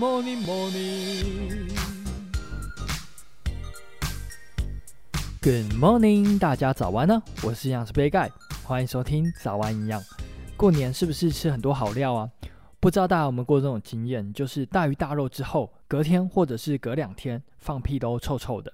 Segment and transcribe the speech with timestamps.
[0.00, 1.68] morning, morning.
[5.42, 7.22] Good morning，大家早安呢！
[7.42, 8.30] 我是营养师杯盖，
[8.64, 10.02] 欢迎收听早安营养。
[10.56, 12.30] 过年是不是吃很多好料啊？
[12.80, 18.72] 不知道大家有没有过这种经验，就是大鱼大肉之后，隔天或者是隔两天放屁都臭臭的。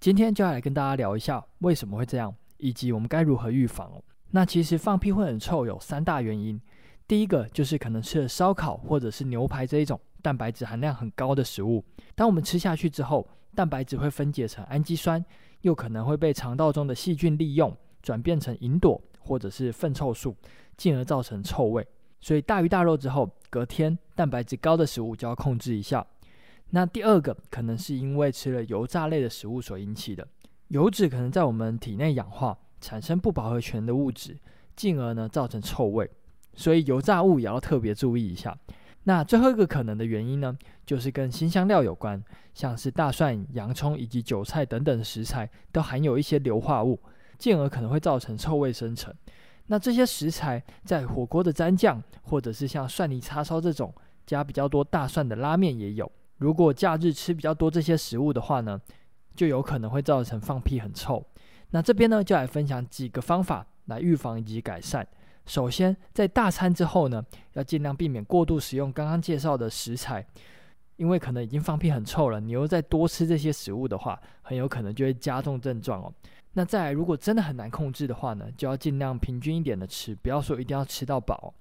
[0.00, 4.02] 今天就要来跟大家聊一下为什么会这样，以及我们该如何预防哦。
[4.30, 6.58] 那其实放屁会很臭有三大原因。
[7.06, 15.22] 第一个就是可能吃了烧烤或者是牛排这一种蛋白质含量很高的食物，当我们吃下去之后，蛋白质会分解成氨基酸，
[15.62, 20.34] 又可能会被肠道中的细菌利用，转变成吲哚或者是粪臭素，
[20.76, 21.86] 进而造成臭味。
[22.20, 26.06] 所以大鱼大肉之后，隔天蛋白质高的食物就要控制一下。
[26.70, 30.26] 那第二个可能是因为吃了油炸类的食物所引起的，
[30.68, 34.38] 油脂可能在我们体内氧化，产生不饱和醛的物质，
[34.74, 36.08] 进而呢造成臭味。
[36.54, 38.56] 所以油炸物也要特别注意一下。
[39.04, 40.56] 那最后一个可能的原因呢，
[40.86, 42.22] 就是跟辛香料有关，
[42.54, 47.00] 像是大蒜、洋葱以及韭菜等等食材都含有一些硫化物，
[47.36, 49.12] 进而可能会造成臭味生成。
[49.66, 53.92] 那这些食材在火锅的蘸酱，或者是像蒜泥叉烧这种
[54.24, 56.10] 加比较多大蒜的拉面也有。
[56.38, 58.80] 如果假日吃比较多这些食物的话呢，
[59.34, 61.24] 就有可能会造成放屁很臭。
[61.70, 65.06] 那这边呢，就来分享几个方法来预防以及改善。
[65.46, 70.24] 首先，在大餐之后呢，要尽量避免过度食用刚刚介绍的食材，
[70.96, 76.12] 因为可能已经放屁很臭了，你又再多吃这些食物的话，很有可能就会加重症状哦。
[76.52, 81.52] 那再来，如果真的很难控制的话呢，就要尽量平均一点的吃，不要说一定要吃到饱。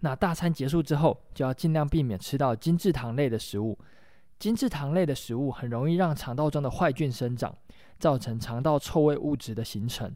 [0.00, 3.78] 那大餐结束之后，就要尽量避免吃到精制糖类的食物。
[4.38, 7.56] 精制糖类的食物很容易让肠道中的坏菌生长，
[7.98, 10.14] 造成肠道臭味物质的形成。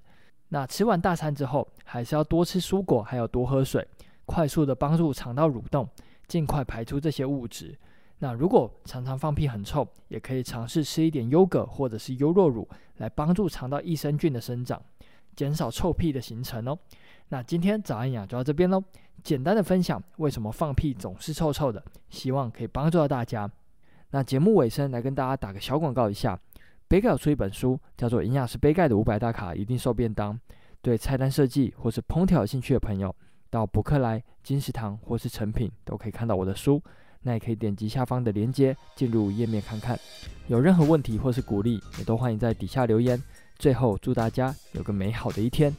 [0.50, 3.86] 那吃完大餐之后，还是要多吃蔬果，还有多喝水，
[4.24, 5.88] 快速的帮助肠道蠕动，
[6.26, 7.76] 尽快排出这些物质。
[8.20, 14.82] 那如果常常放屁很臭，也可以尝试吃一点优格或者是优酪乳，来帮助肠道益生菌的生长，
[15.36, 16.76] 减少臭屁的形成哦。
[17.28, 18.82] 那今天早安营养就到这边喽，
[19.22, 23.48] 简单的分享为什么放屁总是臭臭的，希望可以帮助到大家。
[24.10, 26.36] 那节目尾声来跟大家打个小广告一下。
[26.88, 30.32] 杯盖有出一本书，叫做《营养师杯盖的五百大卡一定瘦便当》。
[30.80, 33.14] 对菜单设计或是烹调有兴趣的朋友，
[33.50, 36.82] 到博客来、金石堂或是成品都可以看到我的书。
[37.20, 39.98] 那也可以点击下方的链接进入页面看看。
[40.46, 43.22] 有任何问题或是鼓励，也都欢迎在底下留言。
[43.58, 45.74] 最后，祝大家有个美好的一天。